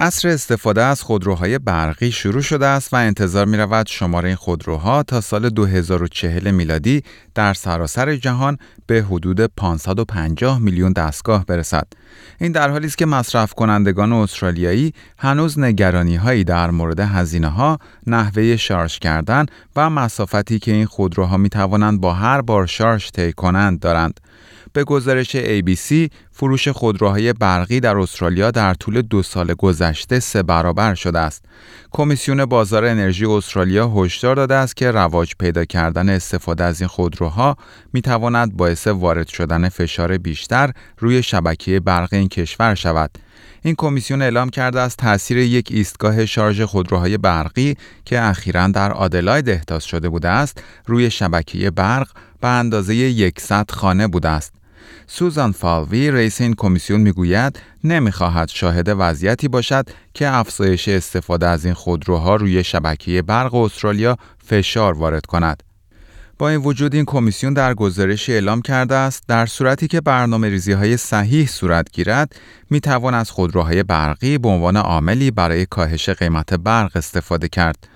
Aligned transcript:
عصر 0.00 0.28
استفاده 0.28 0.82
از 0.82 1.02
خودروهای 1.02 1.58
برقی 1.58 2.12
شروع 2.12 2.42
شده 2.42 2.66
است 2.66 2.94
و 2.94 2.96
انتظار 2.96 3.46
می 3.46 3.56
رود 3.56 3.86
شماره 3.86 4.26
این 4.28 4.36
خودروها 4.36 5.02
تا 5.02 5.20
سال 5.20 5.48
2040 5.48 6.50
میلادی 6.50 7.02
در 7.34 7.54
سراسر 7.54 8.16
جهان 8.16 8.58
به 8.86 9.02
حدود 9.02 9.40
550 9.40 10.58
میلیون 10.58 10.92
دستگاه 10.92 11.44
برسد. 11.44 11.86
این 12.38 12.52
در 12.52 12.70
حالی 12.70 12.86
است 12.86 12.98
که 12.98 13.06
مصرف 13.06 13.54
کنندگان 13.54 14.12
استرالیایی 14.12 14.94
هنوز 15.18 15.58
نگرانی 15.58 16.16
هایی 16.16 16.44
در 16.44 16.70
مورد 16.70 17.00
هزینه 17.00 17.48
ها، 17.48 17.78
نحوه 18.06 18.56
شارژ 18.56 18.98
کردن 18.98 19.46
و 19.76 19.90
مسافتی 19.90 20.58
که 20.58 20.72
این 20.72 20.86
خودروها 20.86 21.36
می 21.36 21.48
توانند 21.48 22.00
با 22.00 22.14
هر 22.14 22.40
بار 22.40 22.66
شارژ 22.66 23.10
طی 23.10 23.32
کنند 23.32 23.80
دارند. 23.80 24.20
به 24.72 24.84
گزارش 24.84 25.36
ABC 25.36 26.08
فروش 26.30 26.68
خودروهای 26.68 27.32
برقی 27.32 27.80
در 27.80 27.96
استرالیا 27.96 28.50
در 28.50 28.74
طول 28.74 29.02
دو 29.02 29.22
سال 29.22 29.54
گذشته 29.54 30.20
سه 30.20 30.42
برابر 30.42 30.94
شده 30.94 31.18
است. 31.18 31.44
کمیسیون 31.90 32.44
بازار 32.44 32.84
انرژی 32.84 33.24
استرالیا 33.24 33.88
هشدار 33.88 34.36
داده 34.36 34.54
است 34.54 34.76
که 34.76 34.90
رواج 34.90 35.32
پیدا 35.38 35.64
کردن 35.64 36.08
استفاده 36.08 36.64
از 36.64 36.80
این 36.80 36.88
خودروها 36.88 37.56
می 37.92 38.02
تواند 38.02 38.56
باعث 38.56 38.86
وارد 38.86 39.28
شدن 39.28 39.68
فشار 39.68 40.18
بیشتر 40.18 40.72
روی 40.98 41.22
شبکه 41.22 41.80
برقی 41.80 42.16
این 42.16 42.28
کشور 42.28 42.74
شود. 42.74 43.10
این 43.62 43.74
کمیسیون 43.74 44.22
اعلام 44.22 44.50
کرده 44.50 44.80
است 44.80 44.98
تاثیر 44.98 45.38
یک 45.38 45.68
ایستگاه 45.70 46.26
شارژ 46.26 46.62
خودروهای 46.62 47.18
برقی 47.18 47.76
که 48.04 48.20
اخیرا 48.20 48.68
در 48.68 48.92
آدلاید 48.92 49.50
احداث 49.50 49.84
شده 49.84 50.08
بوده 50.08 50.28
است 50.28 50.62
روی 50.86 51.10
شبکه 51.10 51.70
برق 51.70 52.08
به 52.40 52.48
اندازه 52.48 53.32
100 53.38 53.70
خانه 53.70 54.08
بوده 54.08 54.28
است. 54.28 54.59
سوزان 55.12 55.52
فالوی 55.52 56.10
رئیس 56.10 56.40
این 56.40 56.54
کمیسیون 56.54 57.00
می‌گوید 57.00 57.60
نمی‌خواهد 57.84 58.48
شاهد 58.48 58.94
وضعیتی 58.98 59.48
باشد 59.48 59.88
که 60.14 60.28
افزایش 60.28 60.88
استفاده 60.88 61.46
از 61.46 61.64
این 61.64 61.74
خودروها 61.74 62.36
روی 62.36 62.64
شبکه 62.64 63.22
برق 63.22 63.54
استرالیا 63.54 64.16
فشار 64.46 64.98
وارد 64.98 65.26
کند. 65.26 65.62
با 66.38 66.48
این 66.48 66.60
وجود 66.60 66.94
این 66.94 67.04
کمیسیون 67.04 67.54
در 67.54 67.74
گزارش 67.74 68.30
اعلام 68.30 68.62
کرده 68.62 68.94
است 68.94 69.24
در 69.28 69.46
صورتی 69.46 69.88
که 69.88 70.00
برنامه 70.00 70.48
ریزی 70.48 70.72
های 70.72 70.96
صحیح 70.96 71.46
صورت 71.46 71.92
گیرد 71.92 72.36
می 72.70 72.80
توان 72.80 73.14
از 73.14 73.30
خودروهای 73.30 73.82
برقی 73.82 74.38
به 74.38 74.48
عنوان 74.48 74.76
عاملی 74.76 75.30
برای 75.30 75.66
کاهش 75.66 76.08
قیمت 76.08 76.54
برق 76.54 76.90
استفاده 76.94 77.48
کرد. 77.48 77.88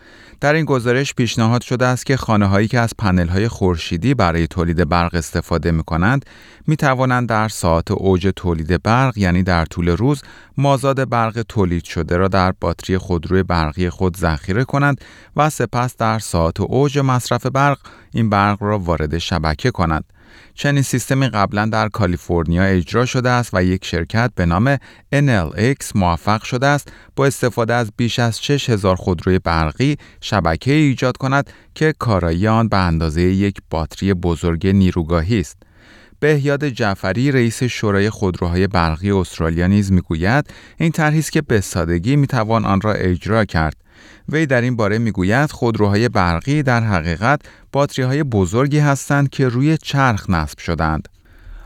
در 0.44 0.54
این 0.54 0.64
گزارش 0.64 1.14
پیشنهاد 1.14 1.62
شده 1.62 1.86
است 1.86 2.06
که 2.06 2.16
خانه 2.16 2.46
هایی 2.46 2.68
که 2.68 2.80
از 2.80 2.92
پنل 2.98 3.28
های 3.28 3.48
خورشیدی 3.48 4.14
برای 4.14 4.46
تولید 4.46 4.88
برق 4.88 5.14
استفاده 5.14 5.70
می 5.70 5.82
کنند 5.84 6.26
می 6.66 6.76
توانند 6.76 7.28
در 7.28 7.48
ساعت 7.48 7.90
اوج 7.90 8.32
تولید 8.36 8.82
برق 8.82 9.18
یعنی 9.18 9.42
در 9.42 9.64
طول 9.64 9.88
روز 9.88 10.22
مازاد 10.56 11.08
برق 11.08 11.44
تولید 11.48 11.84
شده 11.84 12.16
را 12.16 12.28
در 12.28 12.52
باتری 12.60 12.98
خودروی 12.98 13.42
برقی 13.42 13.90
خود 13.90 14.16
ذخیره 14.16 14.64
کنند 14.64 15.00
و 15.36 15.50
سپس 15.50 15.96
در 15.96 16.18
ساعت 16.18 16.60
اوج 16.60 16.98
مصرف 16.98 17.46
برق 17.46 17.78
این 18.12 18.30
برق 18.30 18.62
را 18.62 18.78
وارد 18.78 19.18
شبکه 19.18 19.70
کنند. 19.70 20.04
چنین 20.54 20.82
سیستمی 20.82 21.28
قبلا 21.28 21.66
در 21.66 21.88
کالیفرنیا 21.88 22.62
اجرا 22.62 23.06
شده 23.06 23.30
است 23.30 23.50
و 23.52 23.64
یک 23.64 23.84
شرکت 23.84 24.30
به 24.34 24.46
نام 24.46 24.76
NLX 25.14 25.94
موفق 25.94 26.42
شده 26.42 26.66
است 26.66 26.92
با 27.16 27.26
استفاده 27.26 27.74
از 27.74 27.90
بیش 27.96 28.18
از 28.18 28.44
6000 28.44 28.96
خودروی 28.96 29.38
برقی 29.38 29.96
شبکه 30.20 30.72
ایجاد 30.72 31.16
کند 31.16 31.50
که 31.74 31.94
کارایی 31.98 32.48
آن 32.48 32.68
به 32.68 32.76
اندازه 32.76 33.22
یک 33.22 33.56
باتری 33.70 34.14
بزرگ 34.14 34.66
نیروگاهی 34.66 35.40
است. 35.40 35.56
بهیاد 36.20 36.68
جعفری 36.68 37.32
رئیس 37.32 37.62
شورای 37.62 38.10
خودروهای 38.10 38.66
برقی 38.66 39.10
استرالیا 39.10 39.66
نیز 39.66 39.92
می‌گوید 39.92 40.50
این 40.78 40.92
طرحی 40.92 41.18
است 41.18 41.32
که 41.32 41.42
به 41.42 41.60
سادگی 41.60 42.16
می‌توان 42.16 42.64
آن 42.64 42.80
را 42.80 42.92
اجرا 42.92 43.44
کرد 43.44 43.83
وی 44.28 44.46
در 44.46 44.60
این 44.60 44.76
باره 44.76 44.98
می‌گوید 44.98 45.50
خودروهای 45.50 46.08
برقی 46.08 46.62
در 46.62 46.80
حقیقت 46.80 47.40
باتری 47.72 48.04
های 48.04 48.22
بزرگی 48.22 48.78
هستند 48.78 49.30
که 49.30 49.48
روی 49.48 49.78
چرخ 49.82 50.30
نصب 50.30 50.58
شدند. 50.58 51.08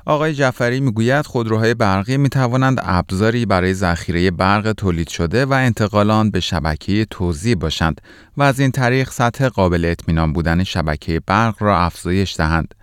آقای 0.09 0.34
جعفری 0.34 0.81
می‌گوید 0.81 1.26
خودروهای 1.26 1.75
برقی 1.75 2.16
می 2.16 2.28
توانند 2.28 2.81
ابزاری 2.82 3.47
برای 3.47 3.75
ذخیره 3.75 4.31
برق 4.31 4.72
تولید 4.72 5.09
شده 5.09 5.44
و 5.44 5.53
انتقال 5.53 6.10
آن 6.10 6.31
به 6.31 6.41
شبکه 6.41 7.06
توزیع 7.10 7.54
باشند 7.54 8.00
و 8.37 8.43
از 8.43 8.60
این 8.60 8.70
طریق 8.70 9.10
سطح 9.10 9.49
قابل 9.49 9.84
اطمینان 9.84 10.32
بودن 10.32 10.65
شبکه 10.65 11.20
برق 11.26 11.62
را 11.62 11.81
افزایش 11.81 12.37
دهند. 12.37 12.75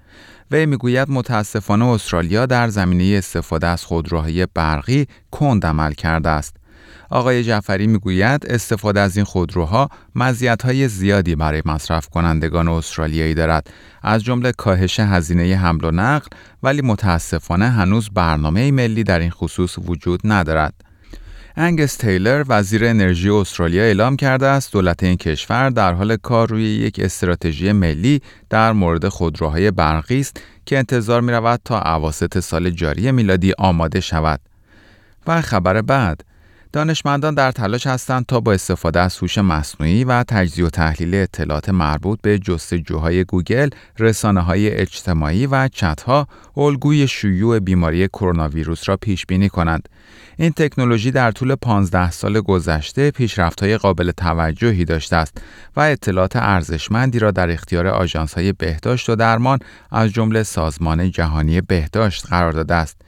وی 0.51 0.65
می‌گوید 0.65 1.09
متاسفانه 1.09 1.85
استرالیا 1.85 2.45
در 2.45 2.67
زمینه 2.67 3.17
استفاده 3.17 3.67
از 3.67 3.85
خودروهای 3.85 4.47
برقی 4.53 5.07
کند 5.31 5.65
عمل 5.65 5.93
کرده 5.93 6.29
است. 6.29 6.55
آقای 7.09 7.43
جعفری 7.43 7.87
می‌گوید 7.87 8.45
استفاده 8.45 8.99
از 8.99 9.15
این 9.17 9.25
خودروها 9.25 9.89
مزیت‌های 10.15 10.87
زیادی 10.87 11.35
برای 11.35 11.61
مصرف 11.65 12.09
کنندگان 12.09 12.67
استرالیایی 12.67 13.33
دارد 13.33 13.69
از 14.01 14.23
جمله 14.23 14.51
کاهش 14.51 14.99
هزینه 14.99 15.55
حمل 15.55 15.85
و 15.85 15.91
نقل 15.91 16.27
ولی 16.63 16.81
متاسفانه 16.81 17.69
هنوز 17.69 18.09
برنامه 18.09 18.71
ملی 18.71 19.03
در 19.03 19.19
این 19.19 19.31
خصوص 19.31 19.75
وجود 19.77 20.19
ندارد 20.23 20.73
انگس 21.57 21.95
تیلر 21.95 22.43
وزیر 22.47 22.85
انرژی 22.85 23.29
استرالیا 23.29 23.83
اعلام 23.83 24.15
کرده 24.15 24.45
است 24.45 24.73
دولت 24.73 25.03
این 25.03 25.17
کشور 25.17 25.69
در 25.69 25.93
حال 25.93 26.17
کار 26.17 26.49
روی 26.49 26.63
یک 26.63 26.99
استراتژی 26.99 27.71
ملی 27.71 28.21
در 28.49 28.73
مورد 28.73 29.07
خودروهای 29.07 29.71
برقی 29.71 30.19
است 30.19 30.41
که 30.65 30.77
انتظار 30.77 31.21
می 31.21 31.31
رود 31.31 31.59
تا 31.65 31.81
اواسط 31.81 32.39
سال 32.39 32.69
جاری 32.69 33.11
میلادی 33.11 33.53
آماده 33.57 33.99
شود. 33.99 34.39
و 35.27 35.41
خبر 35.41 35.81
بعد 35.81 36.21
دانشمندان 36.75 37.33
در 37.33 37.51
تلاش 37.51 37.87
هستند 37.87 38.25
تا 38.25 38.39
با 38.39 38.53
استفاده 38.53 38.99
از 38.99 39.17
هوش 39.17 39.37
مصنوعی 39.37 40.03
و 40.03 40.23
تجزیه 40.23 40.65
و 40.65 40.69
تحلیل 40.69 41.15
اطلاعات 41.15 41.69
مربوط 41.69 42.19
به 42.21 42.39
جستجوهای 42.39 43.23
گوگل، 43.23 43.69
رسانه 43.99 44.41
های 44.41 44.69
اجتماعی 44.69 45.47
و 45.47 45.67
چتها 45.67 46.27
الگوی 46.57 47.07
شیوع 47.07 47.59
بیماری 47.59 48.07
کرونا 48.07 48.49
ویروس 48.49 48.89
را 48.89 48.97
پیش 48.97 49.25
بینی 49.25 49.49
کنند. 49.49 49.89
این 50.37 50.51
تکنولوژی 50.51 51.11
در 51.11 51.31
طول 51.31 51.55
15 51.55 52.11
سال 52.11 52.41
گذشته 52.41 53.11
پیشرفت‌های 53.11 53.77
قابل 53.77 54.11
توجهی 54.11 54.85
داشته 54.85 55.15
است 55.15 55.41
و 55.75 55.81
اطلاعات 55.81 56.35
ارزشمندی 56.35 57.19
را 57.19 57.31
در 57.31 57.51
اختیار 57.51 57.87
آژانس‌های 57.87 58.53
بهداشت 58.53 59.09
و 59.09 59.15
درمان 59.15 59.59
از 59.91 60.11
جمله 60.11 60.43
سازمان 60.43 61.11
جهانی 61.11 61.61
بهداشت 61.61 62.27
قرار 62.29 62.51
داده 62.51 62.75
است. 62.75 63.04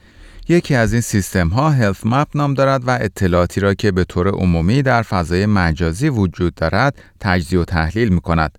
یکی 0.50 0.74
از 0.74 0.92
این 0.92 1.02
سیستم 1.02 1.48
ها 1.48 1.70
هلث 1.70 2.00
مپ 2.04 2.28
نام 2.34 2.54
دارد 2.54 2.88
و 2.88 2.90
اطلاعاتی 3.00 3.60
را 3.60 3.74
که 3.74 3.92
به 3.92 4.04
طور 4.04 4.28
عمومی 4.28 4.82
در 4.82 5.02
فضای 5.02 5.46
مجازی 5.46 6.08
وجود 6.08 6.54
دارد 6.54 6.98
تجزیه 7.20 7.60
و 7.60 7.64
تحلیل 7.64 8.08
می 8.08 8.20
کند. 8.20 8.58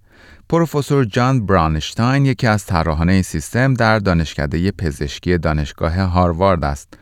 پروفسور 0.50 1.06
جان 1.06 1.46
برانشتاین 1.46 2.26
یکی 2.26 2.48
از 2.48 2.66
طراحان 2.66 3.10
این 3.10 3.22
سیستم 3.22 3.74
در 3.74 4.00
دانشکده 4.00 4.72
پزشکی 4.72 5.38
دانشگاه 5.38 6.02
هاروارد 6.02 6.64
است. 6.64 6.94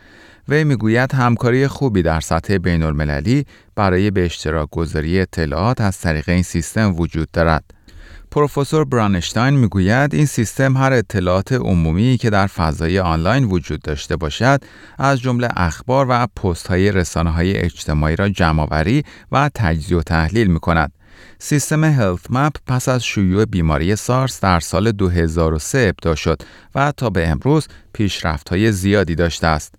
وی 0.50 0.64
می‌گوید 0.64 1.14
همکاری 1.14 1.68
خوبی 1.68 2.02
در 2.02 2.20
سطح 2.20 2.58
بین 2.58 2.84
المللی 2.84 3.46
برای 3.76 4.12
به 4.12 4.26
اشتراک 4.26 4.70
گذاری 4.72 5.20
اطلاعات 5.20 5.82
از 5.82 6.00
طریق 6.00 6.30
این 6.30 6.44
سیستم 6.44 6.96
وجود 6.96 7.32
دارد. 7.32 7.77
پروفسور 8.32 8.86
برانشتاین 8.86 9.54
می‌گوید 9.54 10.16
این 10.16 10.26
سیستم 10.26 10.78
هر 10.78 10.94
اطلاعات 10.94 11.54
عمومی 11.54 12.18
که 12.18 12.30
در 12.30 12.48
فضای 12.48 13.00
آنلاین 13.00 13.44
وجود 13.44 13.82
داشته 13.82 14.16
باشد 14.16 14.62
از 14.98 15.20
جمله 15.20 15.50
اخبار 15.56 16.06
و 16.10 16.28
پست 16.28 16.68
های 16.68 16.92
رسانه 16.92 17.32
های 17.32 17.58
اجتماعی 17.58 18.16
را 18.16 18.30
جمعآوری 18.30 19.04
و 19.32 19.50
تجزیه 19.54 19.98
و 19.98 20.02
تحلیل 20.02 20.48
می 20.48 20.60
کند. 20.60 20.92
سیستم 21.40 21.84
هلت 21.84 22.32
مپ 22.32 22.54
پس 22.68 22.90
از 22.90 23.04
شیوع 23.04 23.46
بیماری 23.46 23.96
سارس 23.96 24.42
در 24.42 24.60
سال 24.60 24.92
2003 24.92 25.78
ابدا 25.78 26.16
شد 26.16 26.42
و 26.76 26.94
تا 26.98 27.10
به 27.10 27.28
امروز 27.28 27.68
پیشرفت 27.94 28.50
های 28.50 28.72
زیادی 28.72 29.16
داشته 29.16 29.48
است. 29.48 29.76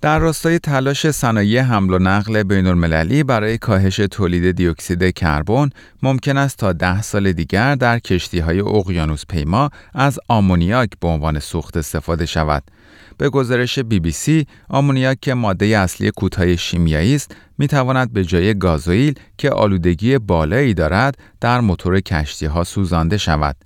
در 0.00 0.18
راستای 0.18 0.58
تلاش 0.58 1.10
صنایع 1.10 1.60
حمل 1.60 1.94
و 1.94 1.98
نقل 1.98 2.42
بین 2.42 2.66
المللی 2.66 3.22
برای 3.22 3.58
کاهش 3.58 3.96
تولید 3.96 4.50
دیوکسید 4.50 5.14
کربن 5.14 5.70
ممکن 6.02 6.36
است 6.36 6.58
تا 6.58 6.72
ده 6.72 7.02
سال 7.02 7.32
دیگر 7.32 7.74
در 7.74 7.98
کشتی 7.98 8.38
های 8.38 8.60
اقیانوس 8.60 9.26
پیما 9.28 9.70
از 9.94 10.18
آمونیاک 10.28 10.90
به 11.00 11.08
عنوان 11.08 11.38
سوخت 11.38 11.76
استفاده 11.76 12.26
شود. 12.26 12.62
به 13.16 13.30
گزارش 13.30 13.78
بی 13.78 14.00
بی 14.00 14.10
سی، 14.10 14.46
آمونیاک 14.68 15.20
که 15.20 15.34
ماده 15.34 15.66
اصلی 15.66 16.10
کوتاه 16.10 16.56
شیمیایی 16.56 17.14
است، 17.14 17.36
می 17.58 17.68
تواند 17.68 18.12
به 18.12 18.24
جای 18.24 18.58
گازوئیل 18.58 19.14
که 19.38 19.50
آلودگی 19.50 20.18
بالایی 20.18 20.74
دارد 20.74 21.18
در 21.40 21.60
موتور 21.60 22.00
کشتی 22.00 22.46
ها 22.46 22.64
سوزانده 22.64 23.16
شود. 23.16 23.56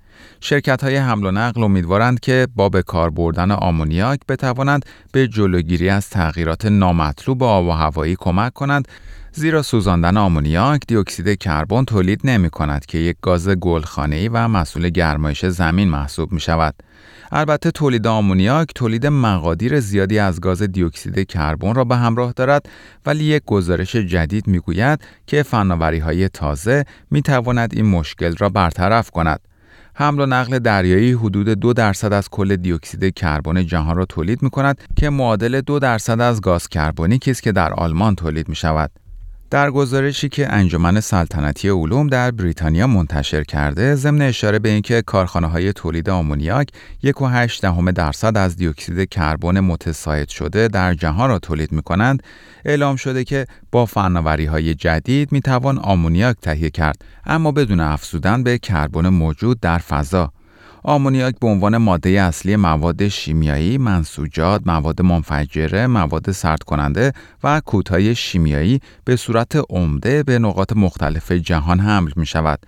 شرکت 0.41 0.83
های 0.83 0.95
حمل 0.97 1.25
و 1.25 1.31
نقل 1.31 1.63
امیدوارند 1.63 2.19
که 2.19 2.47
با 2.55 2.69
به 2.69 2.81
کار 2.81 3.09
بردن 3.09 3.51
آمونیاک 3.51 4.19
بتوانند 4.29 4.85
به 5.11 5.27
جلوگیری 5.27 5.89
از 5.89 6.09
تغییرات 6.09 6.65
نامطلوب 6.65 7.43
آب 7.43 7.65
و 7.65 7.71
هوایی 7.71 8.15
کمک 8.19 8.53
کنند 8.53 8.87
زیرا 9.35 9.61
سوزاندن 9.61 10.17
آمونیاک 10.17 10.81
دیوکسید 10.87 11.37
کربن 11.37 11.85
تولید 11.85 12.21
نمی 12.23 12.49
کند 12.49 12.85
که 12.85 12.97
یک 12.97 13.17
گاز 13.21 13.49
گلخانه‌ای 13.49 14.27
و 14.27 14.47
مسئول 14.47 14.89
گرمایش 14.89 15.45
زمین 15.45 15.89
محسوب 15.89 16.31
می 16.31 16.39
شود. 16.39 16.75
البته 17.31 17.71
تولید 17.71 18.07
آمونیاک 18.07 18.69
تولید 18.75 19.07
مقادیر 19.07 19.79
زیادی 19.79 20.19
از 20.19 20.41
گاز 20.41 20.63
دیوکسید 20.63 21.27
کربن 21.27 21.75
را 21.75 21.83
به 21.83 21.95
همراه 21.95 22.31
دارد 22.31 22.69
ولی 23.05 23.23
یک 23.23 23.43
گزارش 23.45 23.95
جدید 23.95 24.47
می‌گوید 24.47 24.99
که 25.27 25.43
فناوری 25.43 25.99
های 25.99 26.29
تازه 26.29 26.85
می 27.11 27.21
تواند 27.21 27.73
این 27.73 27.85
مشکل 27.85 28.35
را 28.35 28.49
برطرف 28.49 29.09
کند. 29.11 29.39
حمل 29.95 30.19
و 30.19 30.25
نقل 30.25 30.59
دریایی 30.59 31.11
حدود 31.11 31.49
دو 31.49 31.73
درصد 31.73 32.13
از 32.13 32.29
کل 32.29 32.55
دیوکسید 32.55 33.13
کربن 33.13 33.65
جهان 33.65 33.95
را 33.95 34.05
تولید 34.05 34.43
می 34.43 34.49
کند 34.49 34.81
که 34.95 35.09
معادل 35.09 35.61
دو 35.61 35.79
درصد 35.79 36.21
از 36.21 36.41
گاز 36.41 36.69
کربنیکی 36.69 37.31
است 37.31 37.43
که 37.43 37.51
در 37.51 37.73
آلمان 37.73 38.15
تولید 38.15 38.49
می 38.49 38.55
شود. 38.55 38.91
در 39.53 39.71
گزارشی 39.71 40.29
که 40.29 40.53
انجمن 40.53 40.99
سلطنتی 40.99 41.69
علوم 41.69 42.07
در 42.07 42.31
بریتانیا 42.31 42.87
منتشر 42.87 43.43
کرده 43.43 43.95
ضمن 43.95 44.21
اشاره 44.21 44.59
به 44.59 44.69
اینکه 44.69 45.01
کارخانه 45.01 45.47
های 45.47 45.73
تولید 45.73 46.09
آمونیاک 46.09 46.67
1.8 47.03 47.59
دهم 47.61 47.91
درصد 47.91 48.37
از 48.37 48.55
دیوکسید 48.55 49.09
کربن 49.09 49.59
متساعد 49.59 50.29
شده 50.29 50.67
در 50.67 50.93
جهان 50.93 51.29
را 51.29 51.39
تولید 51.39 51.71
می 51.71 51.81
کنند 51.81 52.23
اعلام 52.65 52.95
شده 52.95 53.23
که 53.23 53.47
با 53.71 53.85
فناوری 53.85 54.45
های 54.45 54.73
جدید 54.73 55.31
می 55.31 55.41
توان 55.41 55.77
آمونیاک 55.77 56.37
تهیه 56.41 56.69
کرد 56.69 57.05
اما 57.25 57.51
بدون 57.51 57.79
افزودن 57.79 58.43
به 58.43 58.57
کربن 58.57 59.09
موجود 59.09 59.59
در 59.59 59.77
فضا. 59.77 60.31
آمونیاک 60.85 61.39
به 61.39 61.47
عنوان 61.47 61.77
ماده 61.77 62.09
اصلی 62.09 62.55
مواد 62.55 63.07
شیمیایی، 63.07 63.77
منسوجات، 63.77 64.61
مواد 64.65 65.01
منفجره، 65.01 65.87
مواد 65.87 66.31
سرد 66.31 66.63
کننده 66.63 67.13
و 67.43 67.61
کوتاه 67.65 68.13
شیمیایی 68.13 68.81
به 69.05 69.15
صورت 69.15 69.65
عمده 69.69 70.23
به 70.23 70.39
نقاط 70.39 70.73
مختلف 70.75 71.31
جهان 71.31 71.79
حمل 71.79 72.11
می 72.15 72.25
شود. 72.25 72.59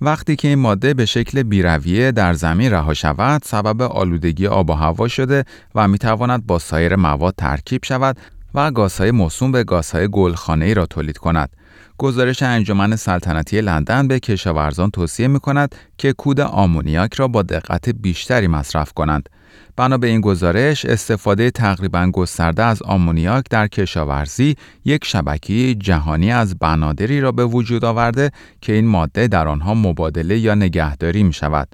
وقتی 0.00 0.36
که 0.36 0.48
این 0.48 0.58
ماده 0.58 0.94
به 0.94 1.06
شکل 1.06 1.42
بیرویه 1.42 2.12
در 2.12 2.32
زمین 2.32 2.72
رها 2.72 2.94
شود، 2.94 3.42
سبب 3.44 3.82
آلودگی 3.82 4.46
آب 4.46 4.70
و 4.70 4.72
هوا 4.72 5.08
شده 5.08 5.44
و 5.74 5.88
می 5.88 5.98
تواند 5.98 6.46
با 6.46 6.58
سایر 6.58 6.96
مواد 6.96 7.34
ترکیب 7.38 7.84
شود 7.84 8.16
و 8.54 8.70
گازهای 8.70 9.10
موسوم 9.10 9.52
به 9.52 9.64
گازهای 9.64 10.08
گلخانه‌ای 10.12 10.74
را 10.74 10.86
تولید 10.86 11.18
کند. 11.18 11.50
گزارش 12.00 12.42
انجمن 12.42 12.96
سلطنتی 12.96 13.60
لندن 13.60 14.08
به 14.08 14.20
کشاورزان 14.20 14.90
توصیه 14.90 15.28
می 15.28 15.40
کند 15.40 15.74
که 15.98 16.12
کود 16.12 16.40
آمونیاک 16.40 17.14
را 17.14 17.28
با 17.28 17.42
دقت 17.42 17.88
بیشتری 17.88 18.46
مصرف 18.46 18.92
کنند. 18.92 19.28
بنا 19.76 19.98
به 19.98 20.06
این 20.06 20.20
گزارش 20.20 20.84
استفاده 20.84 21.50
تقریبا 21.50 22.10
گسترده 22.14 22.62
از 22.62 22.82
آمونیاک 22.82 23.44
در 23.50 23.66
کشاورزی 23.66 24.56
یک 24.84 25.04
شبکه 25.04 25.74
جهانی 25.74 26.32
از 26.32 26.58
بنادری 26.58 27.20
را 27.20 27.32
به 27.32 27.44
وجود 27.44 27.84
آورده 27.84 28.30
که 28.60 28.72
این 28.72 28.86
ماده 28.86 29.28
در 29.28 29.48
آنها 29.48 29.74
مبادله 29.74 30.38
یا 30.38 30.54
نگهداری 30.54 31.22
می 31.22 31.32
شود. 31.32 31.68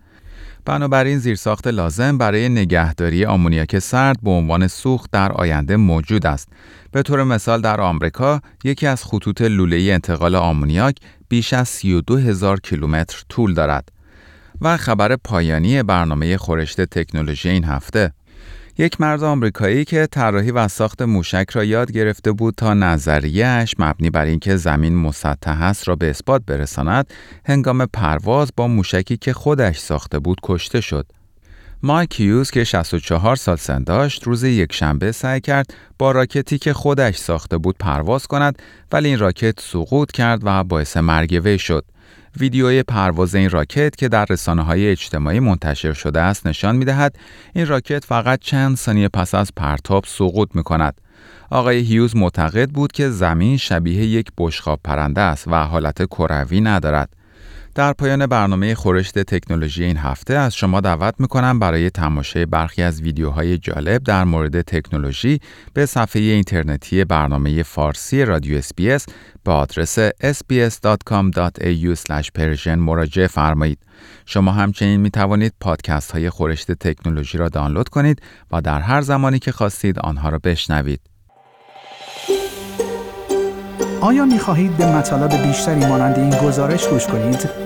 بنابراین 0.67 1.19
زیرساخت 1.19 1.67
لازم 1.67 2.19
برای 2.19 2.49
نگهداری 2.49 3.25
آمونیاک 3.25 3.79
سرد 3.79 4.17
به 4.23 4.31
عنوان 4.31 4.69
سوخت 4.69 5.11
در 5.11 5.33
آینده 5.33 5.77
موجود 5.77 6.27
است. 6.27 6.49
به 6.93 7.03
طور 7.03 7.25
مثال 7.25 7.61
در 7.61 7.81
آمریکا 7.81 8.41
یکی 8.65 8.87
از 8.87 9.05
خطوط 9.05 9.43
لوله 9.43 9.77
انتقال 9.77 10.35
آمونیاک 10.35 10.97
بیش 11.29 11.53
از 11.53 11.69
32 11.69 12.17
هزار 12.17 12.61
کیلومتر 12.61 13.23
طول 13.29 13.55
دارد. 13.55 13.93
و 14.61 14.77
خبر 14.77 15.17
پایانی 15.17 15.83
برنامه 15.83 16.37
خورشت 16.37 16.81
تکنولوژی 16.81 17.49
این 17.49 17.65
هفته 17.65 18.13
یک 18.79 19.01
مرد 19.01 19.23
آمریکایی 19.23 19.85
که 19.85 20.09
طراحی 20.11 20.51
و 20.51 20.69
ساخت 20.69 21.03
موشک 21.03 21.47
را 21.53 21.65
یاد 21.65 21.93
گرفته 21.93 22.33
بود 22.33 22.55
تا 22.55 22.75
نظریهش 22.75 23.75
مبنی 23.79 24.11
بر 24.11 24.25
اینکه 24.25 24.57
زمین 24.57 24.97
مسطح 24.97 25.63
است 25.63 25.89
را 25.89 25.97
به 25.97 26.11
اثبات 26.11 26.43
برساند 26.47 27.11
هنگام 27.45 27.87
پرواز 27.87 28.51
با 28.57 28.69
موشکی 28.69 29.17
که 29.17 29.33
خودش 29.33 29.79
ساخته 29.79 30.19
بود 30.19 30.39
کشته 30.43 30.81
شد. 30.81 31.07
مایک 31.83 32.21
هیوز 32.21 32.51
که 32.51 32.65
64 32.65 33.37
سال 33.37 33.57
سن 33.57 33.83
داشت 33.83 34.25
روز 34.25 34.45
یک 34.45 34.73
شنبه 34.73 35.13
سعی 35.13 35.41
کرد 35.41 35.75
با 35.99 36.13
راکتی 36.13 36.59
که 36.59 36.73
خودش 36.73 37.17
ساخته 37.17 37.59
بود 37.59 37.77
پرواز 37.79 38.27
کند 38.27 38.63
ولی 38.93 39.09
این 39.09 39.19
راکت 39.19 39.61
سقوط 39.61 40.13
کرد 40.13 40.41
و 40.45 40.65
باعث 40.65 40.97
مرگ 40.97 41.41
وی 41.45 41.59
شد. 41.59 41.85
ویدیوی 42.41 42.83
پرواز 42.83 43.35
این 43.35 43.51
راکت 43.51 43.97
که 43.97 44.09
در 44.09 44.25
رسانه 44.31 44.63
های 44.63 44.91
اجتماعی 44.91 45.41
منتشر 45.41 45.93
شده 45.93 46.21
است 46.21 46.47
نشان 46.47 46.77
می 46.77 46.85
دهد 46.85 47.17
این 47.55 47.67
راکت 47.67 48.05
فقط 48.05 48.41
چند 48.41 48.77
ثانیه 48.77 49.09
پس 49.09 49.35
از 49.35 49.51
پرتاب 49.57 50.05
سقوط 50.07 50.49
می 50.55 50.63
کند. 50.63 51.01
آقای 51.51 51.79
هیوز 51.79 52.17
معتقد 52.17 52.71
بود 52.71 52.93
که 52.93 53.11
زمین 53.11 53.57
شبیه 53.57 54.07
یک 54.07 54.29
بشقاب 54.39 54.81
پرنده 54.85 55.21
است 55.21 55.49
و 55.49 55.65
حالت 55.65 56.05
کروی 56.05 56.61
ندارد. 56.61 57.16
در 57.77 57.93
پایان 57.93 58.27
برنامه 58.27 58.75
خورشت 58.75 59.19
تکنولوژی 59.19 59.85
این 59.85 59.97
هفته 59.97 60.35
از 60.35 60.55
شما 60.55 60.81
دعوت 60.81 61.15
می‌کنم 61.19 61.59
برای 61.59 61.91
تماشای 61.91 62.47
برخی 62.47 62.83
از 62.83 63.03
ویدیوهای 63.03 63.59
جالب 63.59 64.03
در 64.03 64.25
مورد 64.25 64.61
تکنولوژی 64.61 65.41
به 65.75 65.87
صفحه 65.87 66.23
اینترنتی 66.23 67.05
برنامه 67.05 67.63
فارسی 67.63 68.25
رادیو 68.25 68.59
اسپیس 68.59 69.07
به 69.45 69.53
آدرس 69.53 69.99
sbs.com.au 70.09 70.69
مراجعه 72.69 73.27
فرمایید. 73.27 73.79
شما 74.27 74.53
همچنین 74.53 75.01
می 75.01 75.11
توانید 75.11 75.53
پادکست 75.61 76.13
های 76.13 76.31
خورشت 76.31 76.73
تکنولوژی 76.73 77.39
را 77.39 77.49
دانلود 77.49 77.89
کنید 77.89 78.23
و 78.53 78.61
در 78.61 78.81
هر 78.81 79.01
زمانی 79.01 79.39
که 79.39 79.53
خواستید 79.53 79.99
آنها 79.99 80.29
را 80.29 80.39
بشنوید. 80.45 81.01
آیا 84.01 84.25
می 84.25 84.39
خواهید 84.39 84.77
به 84.77 84.87
مطالب 84.87 85.47
بیشتری 85.47 85.87
مانند 85.87 86.19
این 86.19 86.31
گزارش 86.31 86.89
گوش 86.89 87.07
کنید؟ 87.07 87.66